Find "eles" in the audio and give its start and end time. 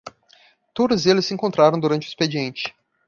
1.05-1.27